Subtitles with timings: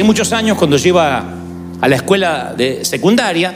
[0.00, 1.22] Hace muchos años, cuando yo iba
[1.78, 3.54] a la escuela de secundaria,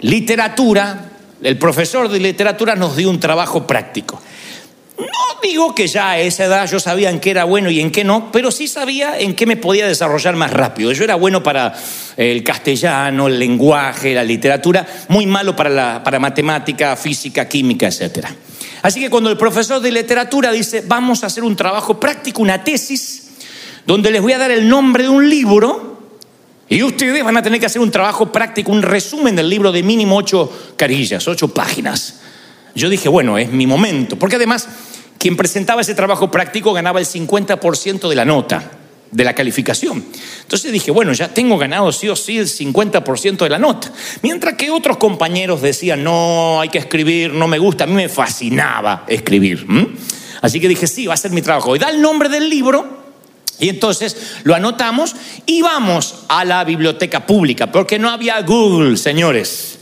[0.00, 1.10] literatura,
[1.40, 4.20] el profesor de literatura nos dio un trabajo práctico.
[4.98, 5.06] No
[5.40, 8.02] digo que ya a esa edad yo sabía en qué era bueno y en qué
[8.02, 10.90] no, pero sí sabía en qué me podía desarrollar más rápido.
[10.90, 11.72] Yo era bueno para
[12.16, 18.26] el castellano, el lenguaje, la literatura, muy malo para, la, para matemática, física, química, etc.
[18.82, 22.64] Así que cuando el profesor de literatura dice, vamos a hacer un trabajo práctico, una
[22.64, 23.29] tesis,
[23.86, 25.90] donde les voy a dar el nombre de un libro,
[26.68, 29.82] y ustedes van a tener que hacer un trabajo práctico, un resumen del libro de
[29.82, 32.20] mínimo ocho carillas, ocho páginas.
[32.76, 34.68] Yo dije, bueno, es mi momento, porque además
[35.18, 38.70] quien presentaba ese trabajo práctico ganaba el 50% de la nota,
[39.10, 40.04] de la calificación.
[40.42, 43.92] Entonces dije, bueno, ya tengo ganado sí o sí el 50% de la nota.
[44.22, 48.08] Mientras que otros compañeros decían, no, hay que escribir, no me gusta, a mí me
[48.08, 49.66] fascinaba escribir.
[50.40, 51.74] Así que dije, sí, va a ser mi trabajo.
[51.74, 52.99] Y da el nombre del libro.
[53.60, 55.14] Y entonces lo anotamos
[55.46, 59.78] y vamos a la biblioteca pública, porque no había Google, señores.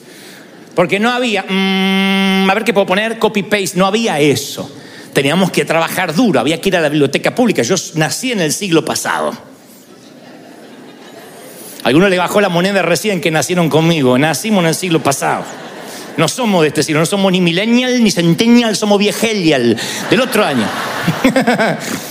[0.74, 4.70] Porque no había, mm, a ver qué puedo poner, copy-paste, no había eso
[5.18, 7.62] teníamos que trabajar duro, había que ir a la biblioteca pública.
[7.62, 9.32] Yo nací en el siglo pasado.
[11.82, 14.16] Alguno le bajó la moneda recién que nacieron conmigo.
[14.16, 15.42] Nacimos en el siglo pasado.
[16.16, 19.76] No somos de este siglo, no somos ni millennial ni centennial, somos viejelial
[20.10, 20.66] del otro año.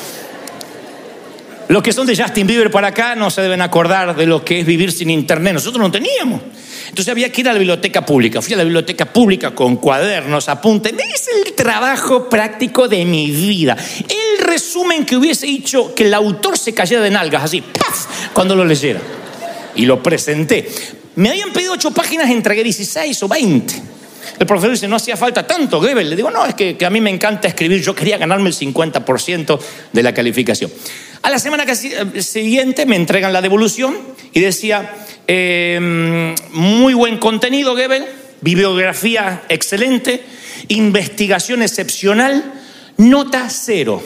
[1.69, 4.61] Los que son de Justin Bieber para acá no se deben acordar de lo que
[4.61, 5.53] es vivir sin internet.
[5.53, 6.41] Nosotros no teníamos.
[6.87, 8.41] Entonces había que ir a la biblioteca pública.
[8.41, 10.93] Fui a la biblioteca pública con cuadernos, apuntes.
[10.93, 13.75] Es el trabajo práctico de mi vida.
[13.99, 18.31] El resumen que hubiese dicho que el autor se cayera de nalgas, así, ¡paf!
[18.33, 19.01] cuando lo leyera.
[19.75, 20.69] Y lo presenté.
[21.15, 23.96] Me habían pedido ocho páginas, entregué 16 o 20.
[24.39, 26.09] El profesor dice, no hacía falta tanto, Goebbels.
[26.09, 29.59] Le digo, no, es que, a mí me encanta escribir, yo quería ganarme el 50%
[29.91, 30.71] de la calificación.
[31.23, 33.97] A la semana eh, siguiente me entregan la devolución
[34.33, 34.93] y decía,
[35.27, 38.05] eh, muy buen contenido, Goebbels,
[38.41, 40.23] bibliografía excelente,
[40.67, 42.53] investigación excepcional,
[42.97, 44.01] nota cero.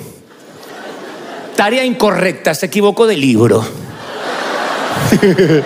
[1.55, 3.67] Tarea incorrecta, se equivocó de libro.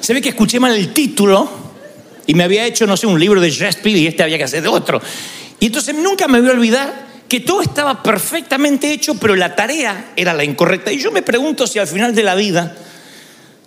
[0.00, 1.61] se ve que escuché mal el título
[2.26, 4.62] y me había hecho, no sé, un libro de Shakespeare y este había que hacer
[4.62, 5.00] de otro.
[5.60, 10.12] Y entonces nunca me voy a olvidar que todo estaba perfectamente hecho, pero la tarea
[10.16, 10.92] era la incorrecta.
[10.92, 12.76] Y yo me pregunto si al final de la vida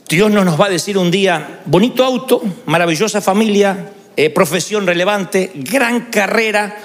[0.07, 5.51] Dios no nos va a decir un día, bonito auto, maravillosa familia, eh, profesión relevante,
[5.55, 6.77] gran carrera,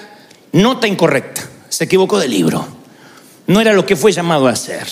[0.53, 2.67] nota incorrecta, se equivocó de libro.
[3.47, 4.87] No era lo que fue llamado a hacer.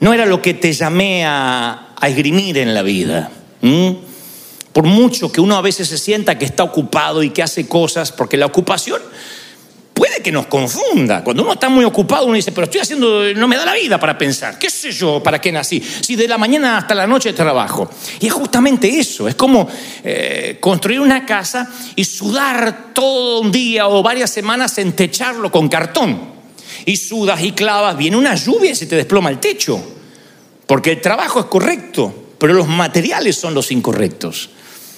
[0.00, 3.30] No era lo que te llamé a, esgrimir en la vida.
[4.72, 8.10] Por mucho que uno a veces se sienta que está ocupado y que hace cosas,
[8.12, 9.02] porque la ocupación
[9.92, 11.22] puede que nos confunda.
[11.22, 14.00] Cuando uno está muy ocupado, uno dice, pero estoy haciendo, no me da la vida
[14.00, 14.58] para pensar.
[14.58, 15.80] ¿Qué sé yo para qué nací?
[15.80, 17.90] Si de la mañana hasta la noche trabajo.
[18.18, 19.28] Y es justamente eso.
[19.28, 19.68] Es como
[20.02, 25.68] eh, construir una casa y sudar todo un día o varias semanas en techarlo con
[25.68, 26.32] cartón.
[26.84, 29.80] Y sudas y clavas, viene una lluvia y se te desploma el techo.
[30.66, 34.50] Porque el trabajo es correcto, pero los materiales son los incorrectos.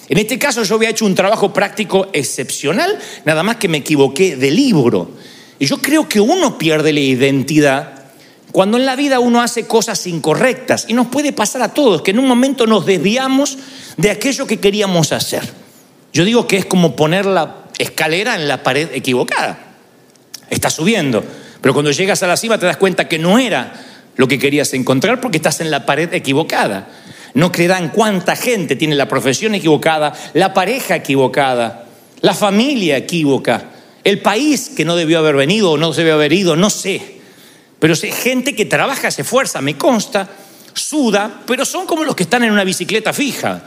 [0.07, 4.35] En este caso yo había hecho un trabajo práctico excepcional, nada más que me equivoqué
[4.35, 5.11] de libro.
[5.57, 7.95] Y yo creo que uno pierde la identidad
[8.51, 10.85] cuando en la vida uno hace cosas incorrectas.
[10.87, 13.57] Y nos puede pasar a todos, que en un momento nos desviamos
[13.97, 15.43] de aquello que queríamos hacer.
[16.13, 19.59] Yo digo que es como poner la escalera en la pared equivocada.
[20.49, 21.21] Estás subiendo,
[21.59, 23.73] pero cuando llegas a la cima te das cuenta que no era
[24.15, 26.87] lo que querías encontrar porque estás en la pared equivocada.
[27.35, 31.85] No creerán cuánta gente tiene la profesión equivocada, la pareja equivocada,
[32.21, 33.71] la familia equívoca,
[34.05, 37.19] el país que no debió haber venido o no debió haber ido, no sé.
[37.79, 40.29] Pero hay gente que trabaja, se esfuerza, me consta,
[40.73, 43.63] suda, pero son como los que están en una bicicleta fija,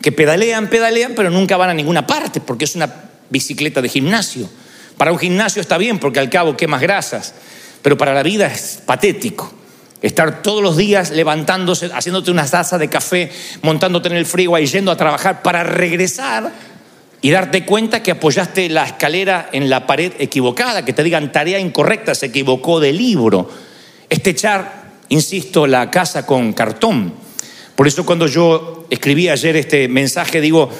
[0.00, 4.48] que pedalean, pedalean, pero nunca van a ninguna parte, porque es una bicicleta de gimnasio.
[4.96, 7.34] Para un gimnasio está bien, porque al cabo quemas grasas,
[7.82, 9.57] pero para la vida es patético.
[10.00, 14.66] Estar todos los días levantándose, haciéndote una taza de café, montándote en el frío y
[14.66, 16.52] yendo a trabajar para regresar
[17.20, 21.58] y darte cuenta que apoyaste la escalera en la pared equivocada, que te digan tarea
[21.58, 23.50] incorrecta, se equivocó de libro.
[24.08, 27.12] Este echar, insisto, la casa con cartón.
[27.74, 30.70] Por eso cuando yo escribí ayer este mensaje digo,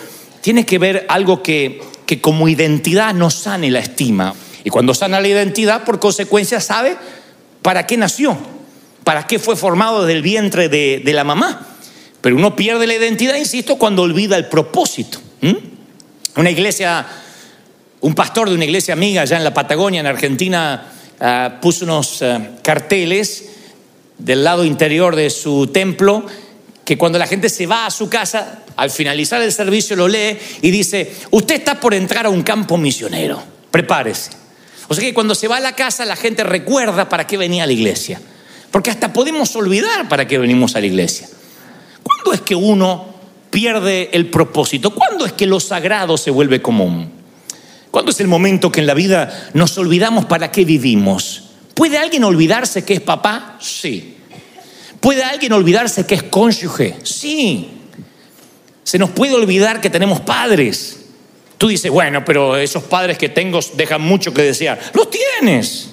[0.42, 4.32] tiene que ver algo que, que como identidad no sane la estima.
[4.62, 6.96] Y cuando sana la identidad, por consecuencia, sabe
[7.62, 8.38] para qué nació
[9.08, 11.66] para qué fue formado del vientre de, la mamá.
[12.20, 15.18] Pero uno pierde la identidad, insisto, cuando olvida el propósito.
[16.36, 17.06] Una iglesia,
[18.02, 22.20] un pastor de una iglesia amiga allá en la Patagonia, en Argentina, ah, puso unos
[22.20, 23.48] ah, carteles
[24.18, 26.26] del lado interior de su templo
[26.84, 30.36] que cuando la gente se va a su casa, al finalizar el servicio lo lee
[30.60, 34.32] y dice, usted está por entrar a un campo misionero, prepárese.
[34.86, 37.62] O sea que cuando se va a la casa la gente recuerda para qué venía
[37.62, 38.20] a la iglesia,
[38.70, 41.28] porque hasta podemos olvidar para qué venimos a la iglesia.
[42.02, 43.06] ¿Cuándo es que uno
[43.50, 44.90] pierde el propósito?
[44.90, 47.10] ¿Cuándo es que lo sagrado se vuelve común?
[47.90, 51.44] ¿Cuándo es el momento que en la vida nos olvidamos para qué vivimos?
[51.74, 53.56] ¿Puede alguien olvidarse que es papá?
[53.60, 54.16] Sí.
[55.00, 56.96] ¿Puede alguien olvidarse que es cónyuge?
[57.02, 57.70] Sí.
[58.82, 61.00] Se nos puede olvidar que tenemos padres.
[61.56, 64.78] Tú dices, bueno, pero esos padres que tengo dejan mucho que desear.
[64.94, 65.87] Los tienes.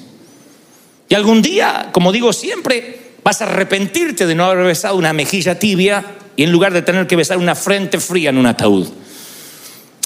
[1.07, 5.57] Y algún día, como digo siempre, vas a arrepentirte de no haber besado una mejilla
[5.59, 6.03] tibia
[6.35, 8.87] y en lugar de tener que besar una frente fría en un ataúd.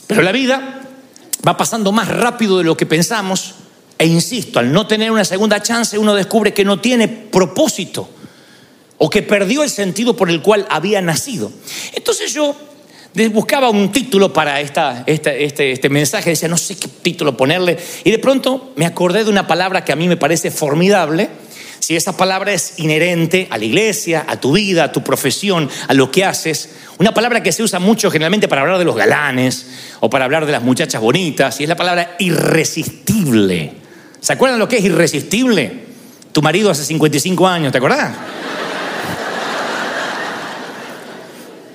[0.08, 0.82] Pero la vida
[1.48, 3.56] va pasando más rápido de lo que pensamos
[3.98, 8.10] e insisto, al no tener una segunda chance uno descubre que no tiene propósito
[8.98, 11.52] o que perdió el sentido por el cual había nacido.
[11.94, 12.56] Entonces yo
[13.32, 18.12] buscaba un título para esta, este, este mensaje, decía, no sé qué título ponerle, y
[18.12, 21.30] de pronto me acordé de una palabra que a mí me parece formidable,
[21.80, 25.94] si esa palabra es inherente a la iglesia, a tu vida, a tu profesión, a
[25.94, 29.66] lo que haces, una palabra que se usa mucho generalmente para hablar de los galanes
[30.00, 33.74] o para hablar de las muchachas bonitas, y es la palabra irresistible.
[34.20, 35.90] ¿Se acuerdan lo que es irresistible?
[36.32, 38.14] Tu marido hace 55 años, ¿te acordás?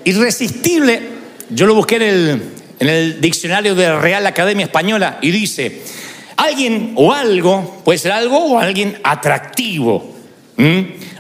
[0.05, 1.14] irresistible,
[1.51, 2.43] yo lo busqué en el,
[2.79, 5.83] en el diccionario de Real Academia Española y dice,
[6.37, 10.15] alguien o algo, puede ser algo o alguien atractivo,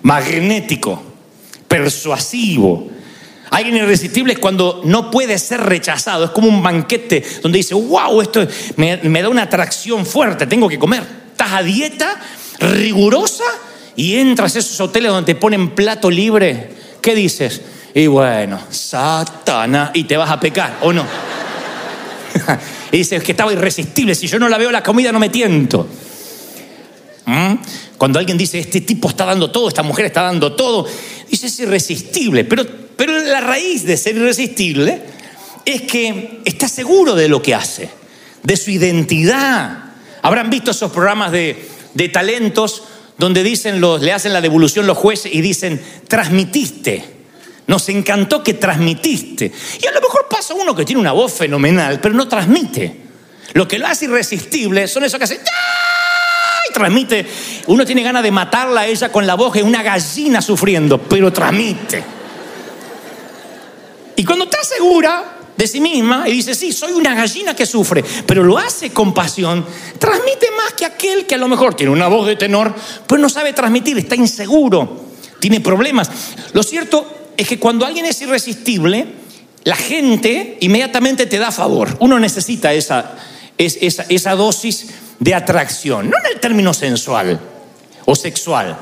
[0.02, 1.02] magnético,
[1.68, 2.90] persuasivo.
[3.50, 6.24] Alguien irresistible es cuando no puede ser rechazado.
[6.24, 10.68] Es como un banquete donde dice, wow, esto me, me da una atracción fuerte, tengo
[10.68, 11.04] que comer.
[11.30, 12.20] Estás a dieta
[12.58, 13.44] rigurosa
[13.96, 16.70] y entras a esos hoteles donde te ponen plato libre.
[17.00, 17.60] ¿Qué dices?
[17.94, 21.06] Y bueno, satana, y te vas a pecar, ¿o no?
[22.92, 25.86] y dices que estaba irresistible, si yo no la veo la comida no me tiento.
[27.26, 27.54] ¿Mm?
[27.96, 30.88] Cuando alguien dice, este tipo está dando todo, esta mujer está dando todo,
[31.30, 32.44] dice, es irresistible.
[32.44, 35.00] Pero, pero la raíz de ser irresistible
[35.64, 37.88] es que está seguro de lo que hace,
[38.42, 39.84] de su identidad.
[40.20, 41.64] Habrán visto esos programas de,
[41.94, 42.82] de talentos
[43.18, 47.13] donde dicen los, le hacen la devolución los jueces y dicen, transmitiste.
[47.66, 49.50] Nos encantó que transmitiste.
[49.80, 53.02] Y a lo mejor pasa uno que tiene una voz fenomenal, pero no transmite.
[53.54, 55.40] Lo que lo hace irresistible son esos que hacen...
[56.68, 57.26] Y transmite.
[57.66, 61.32] Uno tiene ganas de matarla a ella con la voz de una gallina sufriendo, pero
[61.32, 62.02] transmite.
[64.16, 68.04] Y cuando está segura de sí misma y dice, sí, soy una gallina que sufre,
[68.26, 69.64] pero lo hace con pasión,
[69.98, 72.74] transmite más que aquel que a lo mejor tiene una voz de tenor,
[73.06, 75.04] pero no sabe transmitir, está inseguro,
[75.38, 76.10] tiene problemas.
[76.52, 79.06] Lo cierto es que cuando alguien es irresistible,
[79.64, 81.96] la gente inmediatamente te da favor.
[82.00, 83.12] Uno necesita esa,
[83.56, 87.40] esa, dosis de atracción, no en el término sensual
[88.04, 88.76] o sexual,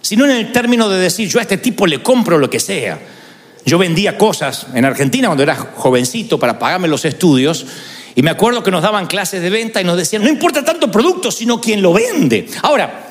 [0.00, 2.98] sino en el término de decir, yo a este tipo le compro lo que sea.
[3.64, 7.64] Yo vendía cosas en Argentina cuando era jovencito para pagarme los estudios
[8.14, 10.90] y me acuerdo que nos daban clases de venta y nos decían, no importa tanto
[10.90, 12.48] producto, sino quien lo vende.
[12.62, 13.08] Ahora,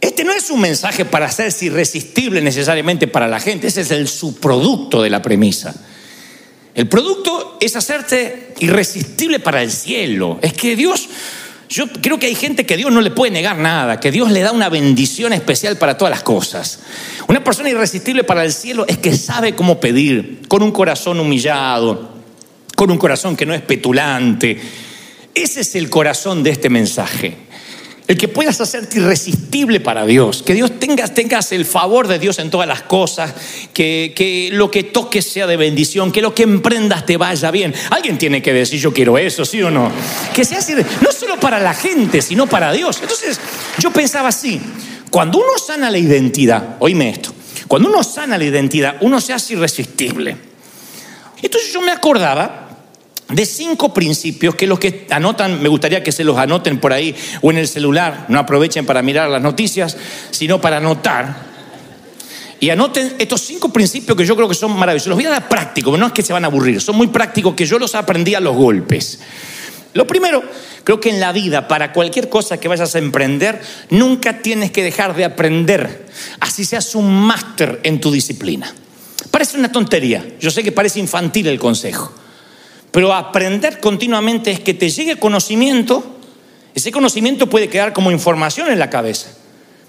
[0.00, 4.08] este no es un mensaje para hacerse irresistible necesariamente para la gente, ese es el
[4.08, 5.74] subproducto de la premisa.
[6.74, 10.38] El producto es hacerte irresistible para el cielo.
[10.40, 11.08] Es que Dios,
[11.68, 14.40] yo creo que hay gente que Dios no le puede negar nada, que Dios le
[14.40, 16.80] da una bendición especial para todas las cosas.
[17.28, 22.14] Una persona irresistible para el cielo es que sabe cómo pedir, con un corazón humillado,
[22.74, 24.58] con un corazón que no es petulante.
[25.34, 27.49] Ese es el corazón de este mensaje
[28.10, 32.40] el que puedas hacerte irresistible para Dios, que Dios tengas, tengas el favor de Dios
[32.40, 33.32] en todas las cosas,
[33.72, 37.72] que, que, lo que toques sea de bendición, que lo que emprendas te vaya bien.
[37.90, 39.92] Alguien tiene que decir yo quiero eso, ¿sí o no?
[40.34, 42.98] Que sea así, no solo para la gente, sino para Dios.
[43.00, 43.38] Entonces
[43.78, 44.60] yo pensaba así,
[45.08, 47.32] cuando uno sana la identidad, oíme esto,
[47.68, 50.36] cuando uno sana la identidad, uno se hace irresistible.
[51.40, 52.69] Entonces yo me acordaba
[53.32, 57.14] de cinco principios que los que anotan, me gustaría que se los anoten por ahí
[57.42, 59.96] o en el celular, no aprovechen para mirar las noticias,
[60.30, 61.50] sino para anotar.
[62.60, 65.08] Y anoten estos cinco principios que yo creo que son maravillosos.
[65.08, 67.54] Los voy a dar prácticos, no es que se van a aburrir, son muy prácticos
[67.54, 69.20] que yo los aprendí a los golpes.
[69.92, 70.42] Lo primero,
[70.84, 74.84] creo que en la vida, para cualquier cosa que vayas a emprender, nunca tienes que
[74.84, 76.06] dejar de aprender,
[76.38, 78.72] así seas un máster en tu disciplina.
[79.30, 82.12] Parece una tontería, yo sé que parece infantil el consejo.
[82.90, 86.18] Pero aprender continuamente es que te llegue conocimiento,
[86.74, 89.30] ese conocimiento puede quedar como información en la cabeza,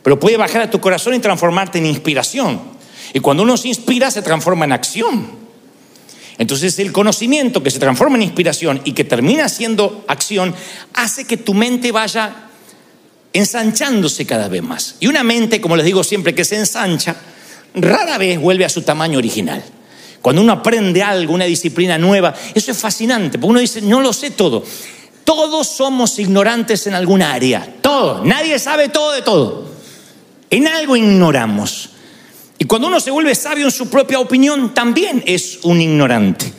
[0.03, 2.62] pero puede bajar a tu corazón y transformarte en inspiración.
[3.13, 5.41] Y cuando uno se inspira, se transforma en acción.
[6.38, 10.55] Entonces el conocimiento que se transforma en inspiración y que termina siendo acción
[10.93, 12.48] hace que tu mente vaya
[13.34, 14.96] ensanchándose cada vez más.
[15.00, 17.15] Y una mente, como les digo siempre, que se ensancha,
[17.75, 19.63] rara vez vuelve a su tamaño original.
[20.22, 24.13] Cuando uno aprende algo, una disciplina nueva, eso es fascinante, porque uno dice, no lo
[24.13, 24.63] sé todo.
[25.24, 28.25] Todos somos ignorantes en alguna área, todos.
[28.25, 29.72] Nadie sabe todo de todo.
[30.50, 31.90] En algo ignoramos.
[32.60, 36.54] Y cuando uno se vuelve sabio en su propia opinión, también es un ignorante.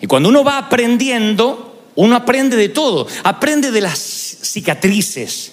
[0.00, 3.06] Y cuando uno va aprendiendo, uno aprende de todo.
[3.24, 5.52] Aprende de las cicatrices,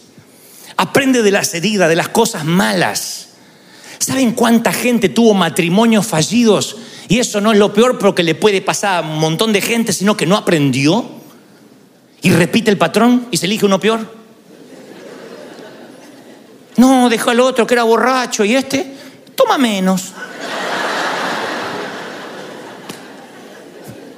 [0.77, 3.29] aprende de las heridas, de las cosas malas.
[3.97, 6.77] ¿Saben cuánta gente tuvo matrimonios fallidos?
[7.07, 9.93] Y eso no es lo peor porque le puede pasar a un montón de gente,
[9.93, 11.05] sino que no aprendió
[12.21, 13.99] y repite el patrón y se elige uno peor.
[16.77, 18.93] No, dejó al otro que era borracho y este
[19.35, 20.13] toma menos.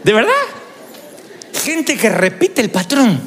[0.03, 0.31] ¿De verdad?
[1.65, 3.19] Gente que repite el patrón.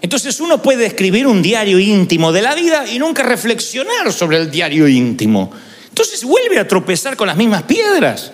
[0.00, 4.50] Entonces uno puede escribir un diario íntimo de la vida y nunca reflexionar sobre el
[4.50, 5.50] diario íntimo.
[5.94, 8.32] Entonces vuelve a tropezar con las mismas piedras.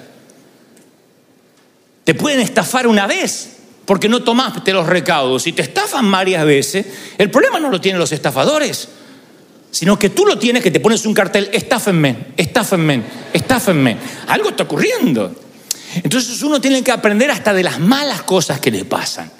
[2.04, 5.42] Te pueden estafar una vez porque no tomaste los recaudos.
[5.42, 6.86] Si te estafan varias veces,
[7.18, 8.88] el problema no lo tienen los estafadores
[9.72, 13.02] sino que tú lo tienes que te pones un cartel, estáfenme, estáfenme,
[13.32, 13.96] estáfenme.
[14.26, 15.32] Algo está ocurriendo.
[15.94, 19.30] Entonces uno tiene que aprender hasta de las malas cosas que le pasan.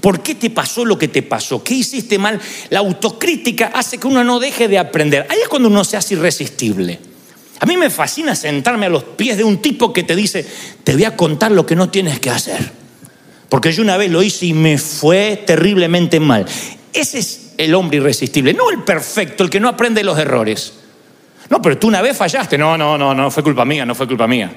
[0.00, 1.62] ¿Por qué te pasó lo que te pasó?
[1.62, 2.40] ¿Qué hiciste mal?
[2.70, 5.28] La autocrítica hace que uno no deje de aprender.
[5.30, 6.98] Ahí es cuando uno se hace irresistible.
[7.60, 10.46] A mí me fascina sentarme a los pies de un tipo que te dice,
[10.84, 12.72] te voy a contar lo que no tienes que hacer.
[13.48, 16.46] Porque yo una vez lo hice y me fue terriblemente mal.
[16.92, 20.72] Ese es el hombre irresistible, no el perfecto, el que no aprende los errores.
[21.50, 22.58] No, pero tú una vez fallaste.
[22.58, 24.52] No, no, no, no fue culpa mía, no fue culpa mía.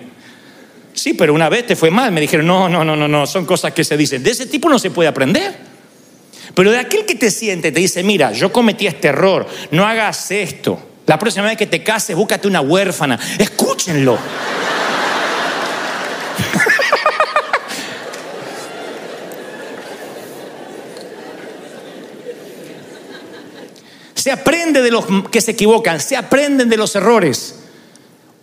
[0.94, 2.12] Sí, pero una vez te fue mal.
[2.12, 4.22] Me dijeron, no, no, no, no, no, son cosas que se dicen.
[4.22, 5.56] De ese tipo no se puede aprender.
[6.54, 10.32] Pero de aquel que te siente, te dice, mira, yo cometí este error, no hagas
[10.32, 10.91] esto.
[11.08, 13.20] La próxima vez que te cases, búscate una huérfana.
[13.38, 14.18] Escúchenlo.
[24.22, 27.56] Se aprende de los que se equivocan, se aprenden de los errores.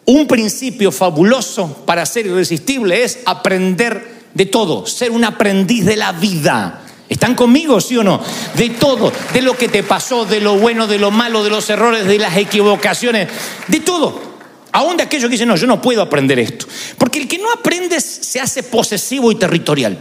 [0.07, 6.11] Un principio fabuloso para ser irresistible es aprender de todo, ser un aprendiz de la
[6.11, 6.83] vida.
[7.09, 8.21] ¿Están conmigo, sí o no?
[8.55, 11.69] De todo, de lo que te pasó, de lo bueno, de lo malo, de los
[11.71, 13.29] errores, de las equivocaciones,
[13.67, 14.29] de todo.
[14.73, 16.67] Aún de aquellos que dicen, no, yo no puedo aprender esto.
[16.99, 19.99] Porque el que no aprende se hace posesivo y territorial.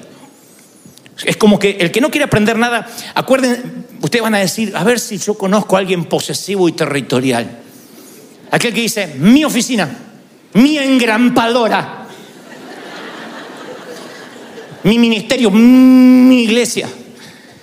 [1.25, 4.83] Es como que el que no quiere aprender nada, acuerden, ustedes van a decir, a
[4.83, 7.59] ver si yo conozco a alguien posesivo y territorial.
[8.51, 9.89] Aquel que dice, mi oficina,
[10.53, 12.06] mi engrampadora,
[14.84, 16.88] mi ministerio, mi iglesia.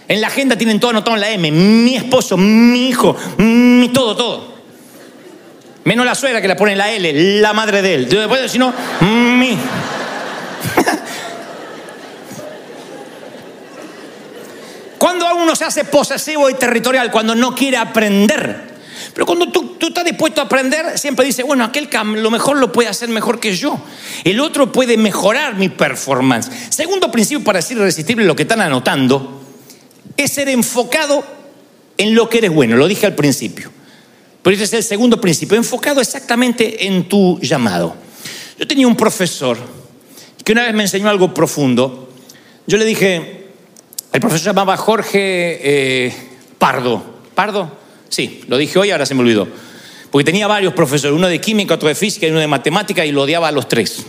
[0.06, 4.14] En la agenda tienen todo anotado en la M, mi esposo, mi hijo, mi todo,
[4.14, 4.54] todo.
[5.85, 8.09] Menos la suegra que la pone en la L, la madre de él.
[8.09, 9.56] Después, si no, mi.
[14.99, 18.73] Cuando uno se hace posesivo y territorial, cuando no quiere aprender.
[19.12, 19.50] Pero cuando
[20.04, 23.80] dispuesto a aprender, siempre dice, bueno, aquel lo mejor lo puede hacer mejor que yo.
[24.25, 26.50] El otro puede mejorar mi performance.
[26.70, 29.42] Segundo principio para ser irresistible, lo que están anotando,
[30.16, 31.25] es ser enfocado
[31.96, 32.76] en lo que eres bueno.
[32.76, 33.70] Lo dije al principio.
[34.42, 37.96] Pero ese es el segundo principio, enfocado exactamente en tu llamado.
[38.58, 39.56] Yo tenía un profesor
[40.44, 42.11] que una vez me enseñó algo profundo.
[42.66, 43.46] Yo le dije,
[44.12, 46.14] el profesor llamaba Jorge eh,
[46.58, 47.02] Pardo.
[47.34, 47.73] ¿Pardo?
[48.11, 49.49] Sí, lo dije hoy, ahora se me olvidó.
[50.14, 53.11] Porque tenía varios profesores, uno de química, otro de física y uno de matemática, y
[53.11, 54.06] lo odiaba a los tres.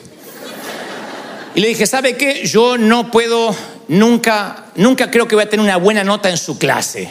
[1.56, 2.46] Y le dije, ¿sabe qué?
[2.46, 3.56] Yo no puedo,
[3.88, 7.10] nunca, nunca creo que voy a tener una buena nota en su clase.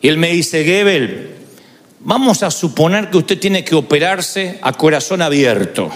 [0.00, 1.36] Y él me dice, Gebel,
[2.00, 5.88] vamos a suponer que usted tiene que operarse a corazón abierto.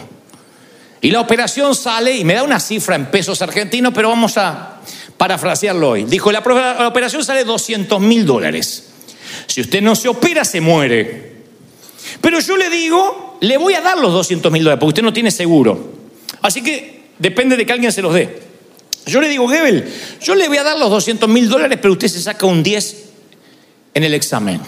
[1.00, 4.80] Y la operación sale y me da una cifra en pesos argentinos, pero vamos a
[5.16, 6.04] parafrasearlo hoy.
[6.04, 8.90] Dijo, la, operación sale 200 mil dólares.
[9.48, 11.21] Si usted no se opera, se muere.
[12.22, 15.12] Pero yo le digo, le voy a dar los 200 mil dólares, porque usted no
[15.12, 15.92] tiene seguro.
[16.40, 18.40] Así que depende de que alguien se los dé.
[19.04, 22.06] Yo le digo, Gebel, yo le voy a dar los 200 mil dólares, pero usted
[22.08, 23.04] se saca un 10
[23.94, 24.60] en el examen.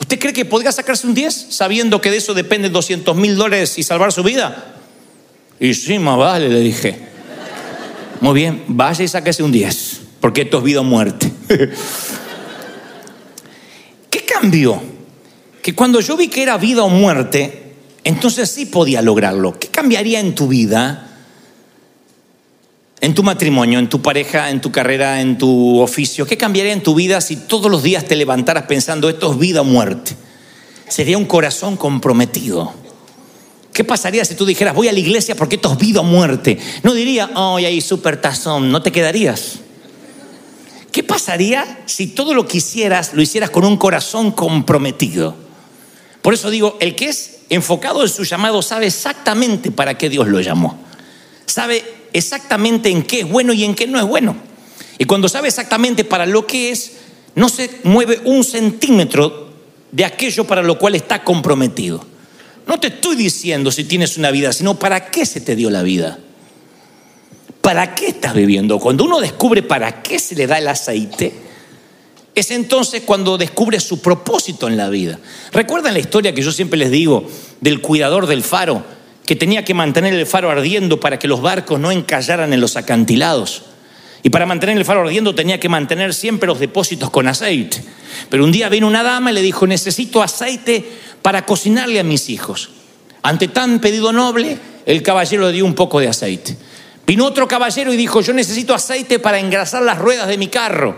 [0.00, 3.78] ¿Usted cree que podría sacarse un 10 sabiendo que de eso depende 200 mil dólares
[3.78, 4.74] y salvar su vida?
[5.60, 6.98] Y sí, más vale, le dije.
[8.20, 11.30] Muy bien, vaya y sáquese un 10, porque esto es vida o muerte.
[14.10, 14.93] ¿Qué cambió?
[15.64, 17.72] Que cuando yo vi que era vida o muerte,
[18.04, 19.58] entonces sí podía lograrlo.
[19.58, 21.08] ¿Qué cambiaría en tu vida?
[23.00, 26.26] En tu matrimonio, en tu pareja, en tu carrera, en tu oficio.
[26.26, 29.62] ¿Qué cambiaría en tu vida si todos los días te levantaras pensando esto es vida
[29.62, 30.14] o muerte?
[30.86, 32.70] Sería un corazón comprometido.
[33.72, 36.58] ¿Qué pasaría si tú dijeras voy a la iglesia porque esto es vida o muerte?
[36.82, 39.60] No diría, ay, ahí super tazón, no te quedarías.
[40.92, 45.42] ¿Qué pasaría si todo lo que hicieras lo hicieras con un corazón comprometido?
[46.24, 50.26] Por eso digo, el que es enfocado en su llamado sabe exactamente para qué Dios
[50.26, 50.78] lo llamó.
[51.44, 54.34] Sabe exactamente en qué es bueno y en qué no es bueno.
[54.96, 56.92] Y cuando sabe exactamente para lo que es,
[57.34, 59.50] no se mueve un centímetro
[59.92, 62.02] de aquello para lo cual está comprometido.
[62.66, 65.82] No te estoy diciendo si tienes una vida, sino para qué se te dio la
[65.82, 66.18] vida.
[67.60, 68.78] ¿Para qué estás viviendo?
[68.78, 71.34] Cuando uno descubre para qué se le da el aceite,
[72.34, 75.18] es entonces cuando descubre su propósito en la vida.
[75.52, 77.28] ¿Recuerdan la historia que yo siempre les digo
[77.60, 78.84] del cuidador del faro,
[79.24, 82.76] que tenía que mantener el faro ardiendo para que los barcos no encallaran en los
[82.76, 83.62] acantilados?
[84.22, 87.84] Y para mantener el faro ardiendo tenía que mantener siempre los depósitos con aceite.
[88.30, 90.84] Pero un día vino una dama y le dijo, necesito aceite
[91.22, 92.70] para cocinarle a mis hijos.
[93.22, 96.56] Ante tan pedido noble, el caballero le dio un poco de aceite.
[97.06, 100.96] Vino otro caballero y dijo, yo necesito aceite para engrasar las ruedas de mi carro.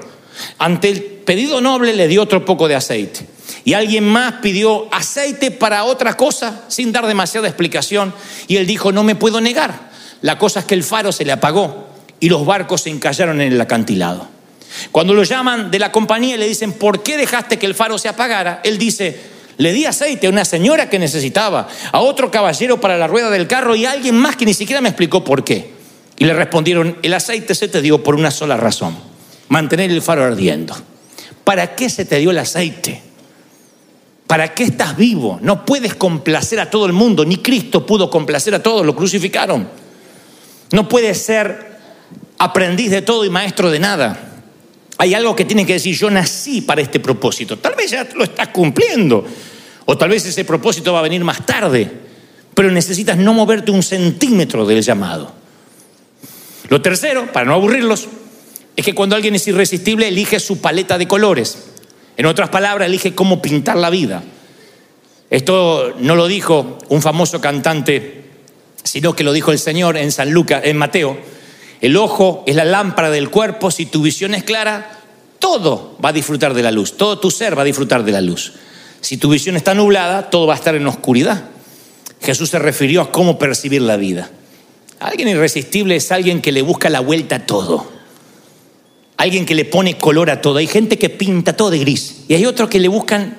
[0.59, 3.27] Ante el pedido noble le dio otro poco de aceite.
[3.65, 8.15] Y alguien más pidió aceite para otra cosa sin dar demasiada explicación.
[8.47, 9.91] Y él dijo, no me puedo negar.
[10.23, 11.89] La cosa es que el faro se le apagó
[12.21, 14.29] y los barcos se encallaron en el acantilado.
[14.93, 17.99] Cuando lo llaman de la compañía y le dicen, ¿por qué dejaste que el faro
[17.99, 18.61] se apagara?
[18.65, 19.19] Él dice,
[19.59, 23.47] le di aceite a una señora que necesitaba, a otro caballero para la rueda del
[23.47, 25.75] carro y a alguien más que ni siquiera me explicó por qué.
[26.19, 28.97] Y le respondieron, el aceite se te dio por una sola razón,
[29.49, 30.75] mantener el faro ardiendo.
[31.47, 33.01] ¿Para qué se te dio el aceite?
[34.27, 35.39] ¿Para qué estás vivo?
[35.41, 39.69] No puedes complacer a todo el mundo, ni Cristo pudo complacer a todos, lo crucificaron.
[40.73, 41.79] No puedes ser
[42.39, 44.43] aprendiz de todo y maestro de nada.
[44.99, 47.57] Hay algo que tiene que decir, yo nací para este propósito.
[47.57, 49.25] Tal vez ya lo estás cumpliendo,
[49.85, 51.89] o tal vez ese propósito va a venir más tarde,
[52.57, 55.33] pero necesitas no moverte un centímetro del llamado.
[56.71, 58.09] Lo tercero, para no aburrirlos,
[58.77, 61.59] es que cuando alguien es irresistible elige su paleta de colores.
[62.19, 64.23] En otras palabras, elige cómo pintar la vida.
[65.31, 68.25] Esto no lo dijo un famoso cantante,
[68.85, 71.19] sino que lo dijo el Señor en San Lucas, en Mateo.
[71.81, 75.01] El ojo es la lámpara del cuerpo, si tu visión es clara,
[75.39, 78.21] todo va a disfrutar de la luz, todo tu ser va a disfrutar de la
[78.21, 78.53] luz.
[79.01, 81.45] Si tu visión está nublada, todo va a estar en oscuridad.
[82.23, 84.31] Jesús se refirió a cómo percibir la vida.
[85.01, 87.96] Alguien irresistible es alguien que le busca la vuelta a todo.
[89.17, 90.59] Alguien que le pone color a todo.
[90.59, 92.25] Hay gente que pinta todo de gris.
[92.29, 93.39] Y hay otros que le buscan,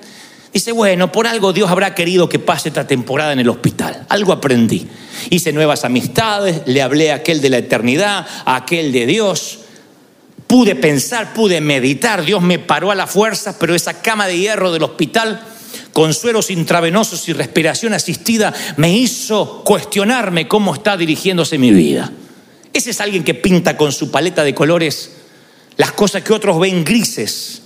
[0.52, 4.06] dice, bueno, por algo Dios habrá querido que pase esta temporada en el hospital.
[4.10, 4.88] Algo aprendí.
[5.30, 9.60] Hice nuevas amistades, le hablé a aquel de la eternidad, a aquel de Dios.
[10.48, 12.24] Pude pensar, pude meditar.
[12.24, 15.42] Dios me paró a la fuerza, pero esa cama de hierro del hospital
[15.98, 22.12] con sueros intravenosos y respiración asistida, me hizo cuestionarme cómo está dirigiéndose mi vida.
[22.72, 25.17] Ese es alguien que pinta con su paleta de colores
[25.78, 27.62] las cosas que otros ven grises,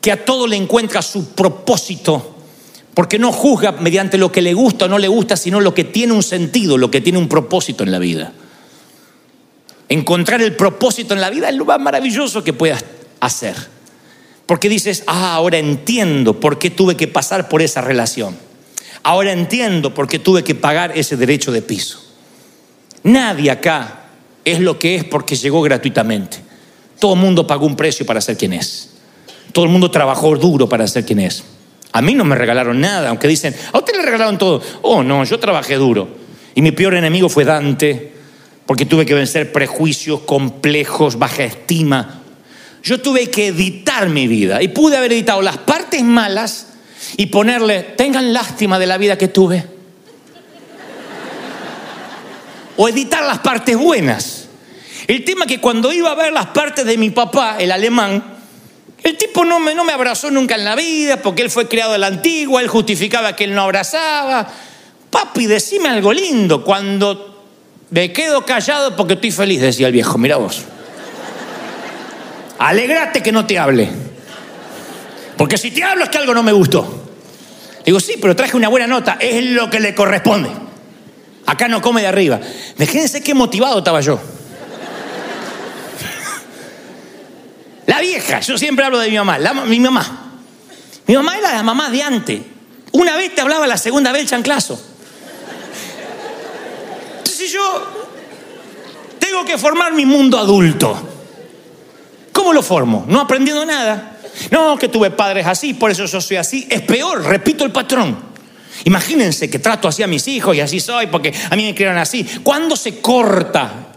[0.00, 2.36] que a todo le encuentra su propósito,
[2.94, 5.84] porque no juzga mediante lo que le gusta o no le gusta, sino lo que
[5.84, 8.32] tiene un sentido, lo que tiene un propósito en la vida.
[9.88, 12.84] Encontrar el propósito en la vida es lo más maravilloso que puedas
[13.20, 13.56] hacer.
[14.46, 18.36] Porque dices, ah, ahora entiendo por qué tuve que pasar por esa relación.
[19.02, 22.02] Ahora entiendo por qué tuve que pagar ese derecho de piso.
[23.02, 24.06] Nadie acá
[24.44, 26.49] es lo que es porque llegó gratuitamente.
[27.00, 28.90] Todo el mundo pagó un precio para ser quien es.
[29.52, 31.42] Todo el mundo trabajó duro para ser quien es.
[31.92, 34.62] A mí no me regalaron nada, aunque dicen, a usted le regalaron todo.
[34.82, 36.08] Oh, no, yo trabajé duro.
[36.54, 38.12] Y mi peor enemigo fue Dante,
[38.66, 42.20] porque tuve que vencer prejuicios, complejos, baja estima,
[42.82, 46.68] yo tuve que editar mi vida y pude haber editado las partes malas
[47.16, 49.64] y ponerle, tengan lástima de la vida que tuve.
[52.76, 54.39] O editar las partes buenas.
[55.06, 58.22] El tema que cuando iba a ver las partes de mi papá, el alemán,
[59.02, 61.94] el tipo no me, no me abrazó nunca en la vida porque él fue criado
[61.94, 64.46] a la antigua, él justificaba que él no abrazaba.
[65.10, 66.62] Papi, decime algo lindo.
[66.62, 67.44] Cuando
[67.90, 70.62] me quedo callado porque estoy feliz, decía el viejo, mira vos.
[72.58, 73.88] Alegrate que no te hable.
[75.36, 77.06] Porque si te hablo es que algo no me gustó.
[77.84, 80.50] Digo, sí, pero traje una buena nota, es lo que le corresponde.
[81.46, 82.38] Acá no come de arriba.
[82.76, 84.20] Fíjense qué motivado estaba yo.
[87.86, 90.32] La vieja, yo siempre hablo de mi mamá, mi mamá.
[91.06, 92.40] Mi mamá era la mamá de antes.
[92.92, 94.80] Una vez te hablaba, la segunda vez el chanclazo.
[97.18, 97.86] Entonces yo
[99.18, 101.08] tengo que formar mi mundo adulto.
[102.32, 103.04] ¿Cómo lo formo?
[103.08, 104.18] No aprendiendo nada.
[104.50, 106.66] No, que tuve padres así, por eso yo soy así.
[106.70, 108.30] Es peor, repito el patrón.
[108.84, 111.98] Imagínense que trato así a mis hijos y así soy porque a mí me criaron
[111.98, 112.24] así.
[112.42, 113.88] ¿Cuándo se corta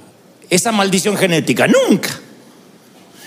[0.49, 1.67] esa maldición genética?
[1.67, 2.09] Nunca.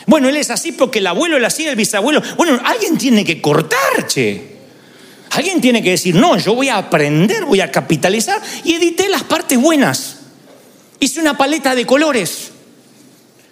[0.07, 2.23] Bueno, él es así porque el abuelo, era así, el bisabuelo.
[2.37, 4.57] Bueno, alguien tiene que cortar, che.
[5.31, 9.25] Alguien tiene que decir, no, yo voy a aprender, voy a capitalizar y edité las
[9.25, 10.19] partes buenas.
[11.01, 12.53] Hice una paleta de colores.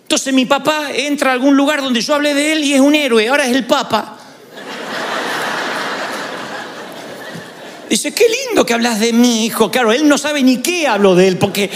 [0.02, 2.94] Entonces mi papá entra a algún lugar donde yo hablé de él y es un
[2.94, 4.18] héroe, ahora es el papa.
[7.90, 9.70] Dice, qué lindo que hablas de mi hijo.
[9.70, 11.70] Claro, él no sabe ni qué hablo de él, porque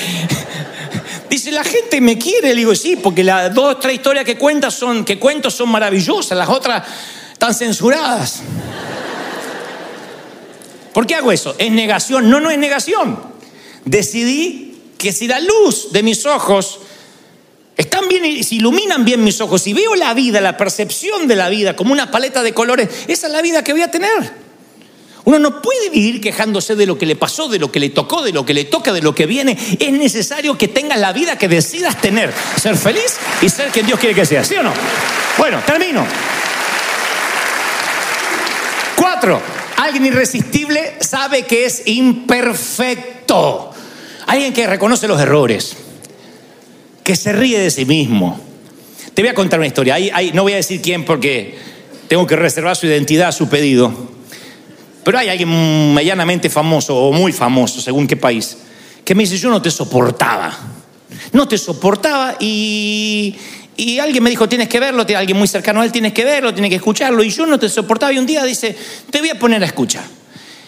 [1.29, 2.49] dice, la gente me quiere.
[2.49, 6.37] Le digo, sí, porque las dos, tres historias que cuentas son, que cuento son maravillosas,
[6.37, 6.83] las otras
[7.33, 8.43] están censuradas.
[10.93, 11.55] ¿Por qué hago eso?
[11.59, 12.29] ¿Es negación?
[12.29, 13.21] No, no es negación.
[13.85, 16.81] Decidí que si la luz de mis ojos
[17.77, 21.49] están bien, si iluminan bien mis ojos, si veo la vida, la percepción de la
[21.49, 24.48] vida como una paleta de colores, esa es la vida que voy a tener.
[25.29, 28.23] Uno no puede vivir quejándose de lo que le pasó, de lo que le tocó,
[28.23, 29.59] de lo que le toca, de lo que viene.
[29.79, 34.01] Es necesario que tengas la vida que decidas tener, ser feliz y ser quien Dios
[34.01, 34.73] quiere que seas, ¿sí o no?
[35.37, 36.07] Bueno, termino.
[38.97, 39.43] Cuatro,
[39.77, 43.71] alguien irresistible sabe que es imperfecto.
[44.29, 45.77] Alguien que reconoce los errores
[47.05, 48.41] que se ríe de sí mismo.
[49.13, 49.99] Te voy a contar una historia.
[50.33, 51.59] no voy a decir quién porque
[52.09, 54.17] tengo que reservar su identidad, su pedido.
[55.05, 58.59] Pero hay alguien medianamente famoso o muy famoso, según qué país,
[59.05, 60.57] que me dice, yo no te soportaba.
[61.33, 63.35] No te soportaba y,
[63.77, 66.53] y alguien me dijo, tienes que verlo, alguien muy cercano a él, tienes que verlo,
[66.53, 67.23] tienes que escucharlo.
[67.23, 68.77] Y yo no te soportaba y un día dice,
[69.11, 70.05] te voy a poner a escuchar.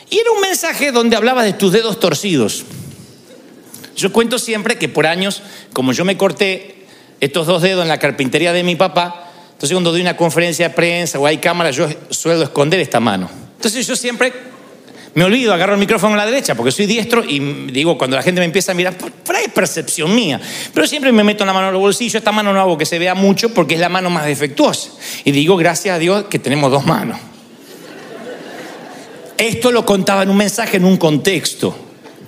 [0.09, 2.65] Y era un mensaje donde hablaba de tus dedos torcidos.
[3.97, 6.87] Yo cuento siempre que por años, como yo me corté
[7.21, 10.75] estos dos dedos en la carpintería de mi papá, entonces cuando doy una conferencia de
[10.75, 13.29] prensa o hay cámara, yo suelo esconder esta mano.
[13.61, 14.33] Entonces yo siempre
[15.13, 17.39] me olvido, agarro el micrófono a la derecha porque soy diestro y
[17.71, 20.41] digo, cuando la gente me empieza a mirar, por, ahí es percepción mía.
[20.73, 22.99] Pero siempre me meto la mano en el bolsillo, esta mano no hago que se
[22.99, 24.93] vea mucho porque es la mano más defectuosa.
[25.27, 27.19] Y digo, gracias a Dios que tenemos dos manos.
[29.37, 31.77] Esto lo contaba en un mensaje, en un contexto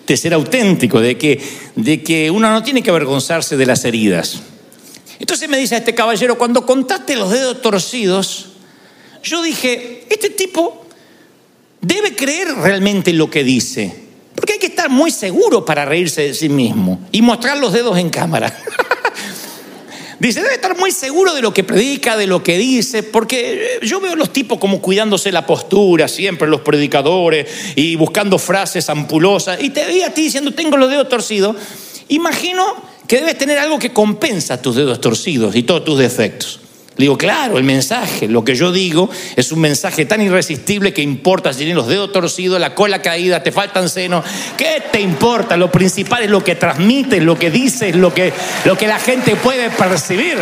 [0.07, 1.40] de ser auténtico, de que,
[1.77, 4.42] de que uno no tiene que avergonzarse de las heridas.
[5.18, 8.49] Entonces me dice este caballero, cuando contaste los dedos torcidos,
[9.23, 10.82] yo dije, este tipo
[11.83, 13.92] debe creer realmente lo que dice,
[14.35, 17.99] porque hay que estar muy seguro para reírse de sí mismo y mostrar los dedos
[17.99, 18.57] en cámara.
[20.18, 23.99] Dice, debe estar muy seguro de lo que predica, de lo que dice, porque yo
[23.99, 29.61] veo a los tipos como cuidándose la postura, siempre los predicadores, y buscando frases ampulosas,
[29.61, 31.57] y te veía a ti diciendo, tengo los dedos torcidos.
[32.07, 32.64] Imagino
[33.09, 36.62] que debes tener algo que compensa tus dedos torcidos y todos tus defectos.
[36.96, 41.00] Le digo, claro, el mensaje, lo que yo digo es un mensaje tan irresistible que
[41.00, 44.22] importa si tienes los dedos torcidos, la cola caída, te faltan senos.
[44.59, 45.57] ¿Qué te importa?
[45.57, 48.31] Lo principal es lo que transmites, lo que dices, lo que,
[48.66, 50.37] lo que la gente puede percibir.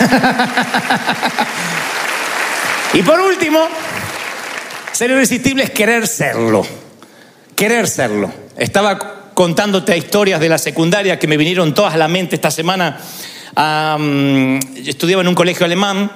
[2.94, 3.68] y por último,
[4.90, 6.66] ser irresistible es querer serlo.
[7.54, 8.32] Querer serlo.
[8.56, 8.98] Estaba
[9.32, 12.98] contándote historias de la secundaria que me vinieron todas a la mente esta semana
[13.56, 16.10] estudiaba en un colegio alemán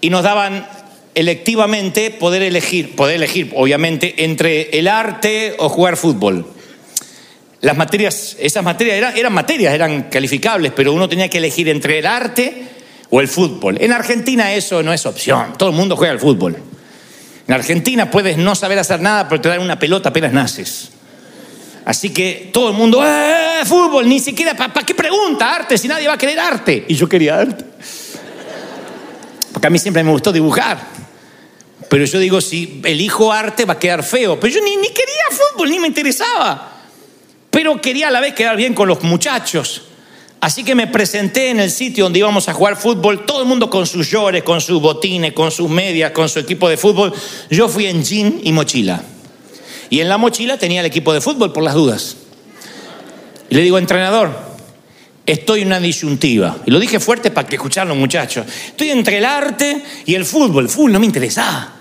[0.00, 0.66] y nos daban
[1.14, 6.46] electivamente poder elegir, poder elegir, obviamente, entre el arte o jugar fútbol.
[7.60, 12.00] Las materias, esas materias eran, eran materias, eran calificables, pero uno tenía que elegir entre
[12.00, 12.64] el arte
[13.10, 13.76] o el fútbol.
[13.80, 16.56] En Argentina eso no es opción, todo el mundo juega al fútbol.
[17.46, 20.90] En Argentina puedes no saber hacer nada, pero te dan una pelota apenas naces.
[21.84, 24.08] Así que todo el mundo, ¡eh, fútbol!
[24.08, 26.84] Ni siquiera, ¿para qué pregunta arte si nadie va a querer arte?
[26.88, 27.64] Y yo quería arte.
[29.52, 30.78] Porque a mí siempre me gustó dibujar.
[31.88, 34.38] Pero yo digo, si elijo arte va a quedar feo.
[34.38, 36.72] Pero yo ni, ni quería fútbol, ni me interesaba.
[37.50, 39.82] Pero quería a la vez quedar bien con los muchachos.
[40.40, 43.70] Así que me presenté en el sitio donde íbamos a jugar fútbol, todo el mundo
[43.70, 47.12] con sus llores, con sus botines, con sus medias, con su equipo de fútbol.
[47.50, 49.02] Yo fui en jean y mochila.
[49.92, 52.16] Y en la mochila tenía el equipo de fútbol por las dudas.
[53.50, 54.34] Y le digo, entrenador,
[55.26, 56.56] estoy en una disyuntiva.
[56.64, 58.46] Y lo dije fuerte para que escucharan muchachos.
[58.68, 60.64] Estoy entre el arte y el fútbol.
[60.64, 61.74] El fútbol no me interesaba.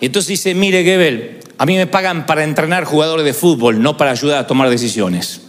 [0.00, 3.96] Y entonces dice, mire, Gebel, a mí me pagan para entrenar jugadores de fútbol, no
[3.96, 5.40] para ayudar a tomar decisiones.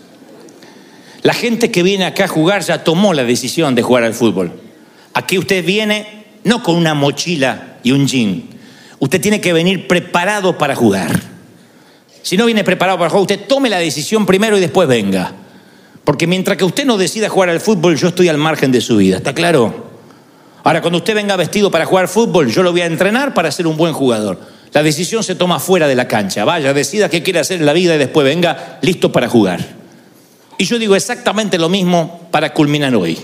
[1.21, 4.51] La gente que viene acá a jugar ya tomó la decisión de jugar al fútbol.
[5.13, 8.45] Aquí usted viene no con una mochila y un jean.
[8.97, 11.30] usted tiene que venir preparado para jugar.
[12.21, 15.33] Si no viene preparado para jugar, usted tome la decisión primero y después venga.
[16.03, 18.97] Porque mientras que usted no decida jugar al fútbol, yo estoy al margen de su
[18.97, 19.17] vida.
[19.17, 19.91] ¿Está claro?
[20.63, 23.67] Ahora, cuando usted venga vestido para jugar fútbol, yo lo voy a entrenar para ser
[23.67, 24.39] un buen jugador.
[24.73, 26.45] La decisión se toma fuera de la cancha.
[26.45, 29.81] Vaya, decida qué quiere hacer en la vida y después venga listo para jugar.
[30.57, 33.17] Y yo digo exactamente lo mismo para culminar hoy.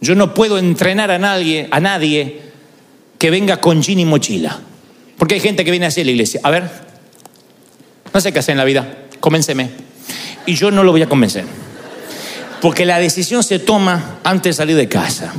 [0.00, 2.40] Yo no puedo entrenar a nadie, a nadie
[3.18, 4.58] que venga con jean y mochila.
[5.16, 6.40] Porque hay gente que viene así a la iglesia.
[6.42, 6.89] A ver,
[8.12, 9.70] no sé qué hacer en la vida, convénceme.
[10.46, 11.44] Y yo no lo voy a convencer.
[12.60, 15.32] Porque la decisión se toma antes de salir de casa.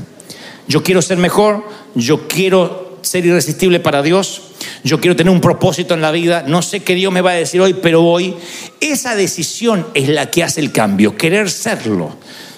[0.67, 1.63] Yo quiero ser mejor,
[1.95, 4.41] yo quiero ser irresistible para Dios,
[4.83, 7.35] yo quiero tener un propósito en la vida, no sé qué Dios me va a
[7.35, 8.35] decir hoy, pero hoy
[8.79, 12.15] esa decisión es la que hace el cambio, querer serlo.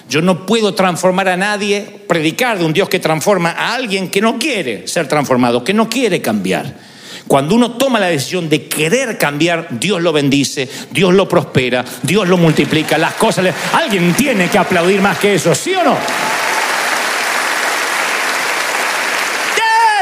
[0.08, 4.20] Yo no puedo transformar a nadie, predicar de un Dios que transforma a alguien que
[4.20, 6.93] no quiere ser transformado, que no quiere cambiar.
[7.26, 12.28] Cuando uno toma la decisión de querer cambiar, Dios lo bendice, Dios lo prospera, Dios
[12.28, 13.44] lo multiplica, las cosas...
[13.44, 13.54] Le...
[13.72, 15.96] Alguien tiene que aplaudir más que eso, ¿sí o no?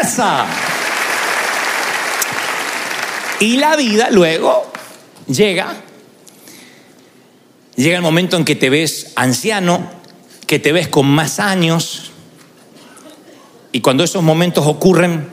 [0.02, 0.46] ¡Esa!
[3.38, 4.70] Y la vida luego
[5.28, 5.76] llega,
[7.76, 9.90] llega el momento en que te ves anciano,
[10.46, 12.12] que te ves con más años,
[13.72, 15.31] y cuando esos momentos ocurren,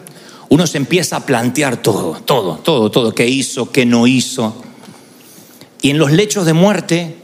[0.50, 4.62] uno se empieza a plantear todo, todo, todo, todo, qué hizo, qué no hizo.
[5.82, 7.16] Y en los lechos de muerte,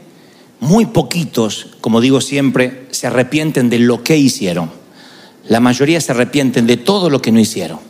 [0.60, 4.70] muy poquitos, como digo siempre, se arrepienten de lo que hicieron.
[5.48, 7.80] La mayoría se arrepienten de todo lo que no hicieron,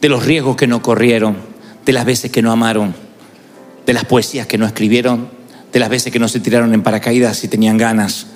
[0.00, 1.36] de los riesgos que no corrieron,
[1.84, 2.94] de las veces que no amaron,
[3.86, 5.28] de las poesías que no escribieron,
[5.72, 8.26] de las veces que no se tiraron en paracaídas si tenían ganas,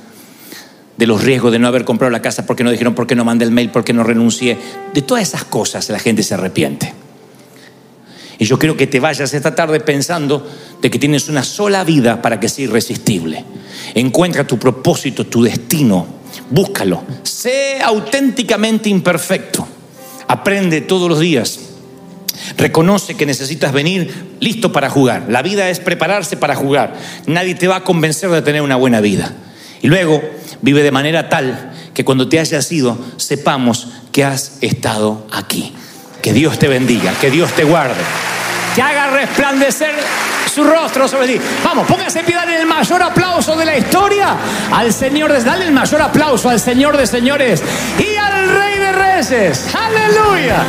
[0.97, 3.25] de los riesgos de no haber comprado la casa porque no dijeron por qué no
[3.25, 4.57] mandé el mail, por qué no renuncié.
[4.93, 6.93] De todas esas cosas la gente se arrepiente.
[8.39, 10.47] Y yo quiero que te vayas esta tarde pensando
[10.81, 13.45] de que tienes una sola vida para que sea irresistible.
[13.95, 16.07] Encuentra tu propósito, tu destino,
[16.51, 17.03] búscalo.
[17.23, 19.67] Sé auténticamente imperfecto.
[20.27, 21.61] Aprende todos los días.
[22.57, 25.27] Reconoce que necesitas venir listo para jugar.
[25.29, 26.95] La vida es prepararse para jugar.
[27.27, 29.33] Nadie te va a convencer de tener una buena vida.
[29.85, 30.23] Y luego
[30.63, 35.75] vive de manera tal que cuando te hayas ido sepamos que has estado aquí.
[36.23, 38.01] Que Dios te bendiga, que Dios te guarde,
[38.75, 39.95] que haga resplandecer
[40.53, 41.41] su rostro sobre ti.
[41.63, 44.35] Vamos, póngase en pie, el mayor aplauso de la historia
[44.73, 47.63] al Señor, dale el mayor aplauso al Señor de señores
[47.99, 49.67] y al Rey de Reyes.
[49.75, 50.65] Aleluya.